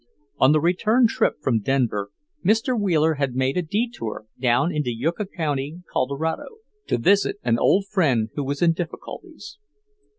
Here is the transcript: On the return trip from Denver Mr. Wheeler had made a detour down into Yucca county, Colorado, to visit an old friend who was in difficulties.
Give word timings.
On 0.39 0.51
the 0.51 0.59
return 0.59 1.05
trip 1.05 1.35
from 1.43 1.59
Denver 1.61 2.09
Mr. 2.43 2.75
Wheeler 2.75 3.13
had 3.21 3.35
made 3.35 3.55
a 3.55 3.61
detour 3.61 4.25
down 4.39 4.73
into 4.73 4.91
Yucca 4.91 5.27
county, 5.27 5.83
Colorado, 5.93 6.57
to 6.87 6.97
visit 6.97 7.37
an 7.43 7.59
old 7.59 7.85
friend 7.87 8.29
who 8.33 8.43
was 8.43 8.63
in 8.63 8.73
difficulties. 8.73 9.59